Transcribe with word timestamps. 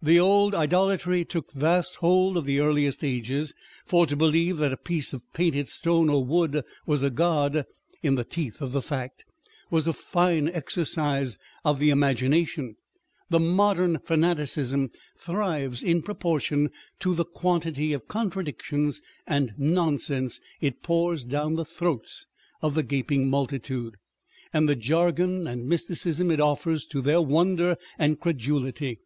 The 0.00 0.18
old 0.18 0.54
idolatry 0.54 1.22
took 1.26 1.52
vast 1.52 1.96
hold 1.96 2.38
of 2.38 2.46
the 2.46 2.60
earliest 2.60 3.04
ages; 3.04 3.52
for 3.84 4.06
to 4.06 4.16
believe 4.16 4.56
that 4.56 4.72
a 4.72 4.76
piece 4.78 5.12
of 5.12 5.30
painted 5.34 5.68
stone 5.68 6.08
or 6.08 6.24
wood 6.24 6.64
was 6.86 7.02
a 7.02 7.10
god 7.10 7.66
(in 8.02 8.14
the 8.14 8.24
teeth 8.24 8.62
of 8.62 8.72
the 8.72 8.80
fact) 8.80 9.26
was 9.70 9.86
a 9.86 9.92
fine 9.92 10.48
exercise 10.48 11.36
of 11.62 11.78
the 11.78 11.90
imagination; 11.90 12.76
the 13.28 13.38
modern 13.38 13.98
fana 13.98 14.34
ticism 14.34 14.92
thrives 15.18 15.82
in 15.82 16.00
proportion 16.00 16.70
to 17.00 17.14
the 17.14 17.26
quantity 17.26 17.92
of 17.92 18.08
contradic 18.08 18.62
tions 18.62 19.02
and 19.26 19.52
nonsense 19.58 20.40
it 20.58 20.82
pours 20.82 21.22
down 21.22 21.56
the 21.56 21.66
throats 21.66 22.26
of 22.62 22.74
the 22.76 22.82
gaping 22.82 23.28
multitude, 23.28 23.96
and 24.54 24.70
the 24.70 24.74
jargon 24.74 25.46
and 25.46 25.66
mysticism 25.68 26.30
it 26.30 26.40
offers 26.40 26.86
to 26.86 27.02
their 27.02 27.20
wonder 27.20 27.76
and 27.98 28.18
credulity. 28.20 29.00